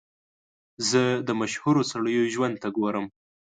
زه 0.89 1.01
د 1.27 1.29
مشهورو 1.41 1.81
سړیو 1.91 2.31
ژوند 2.33 2.55
ته 2.61 2.67
ګورم. 2.77 3.05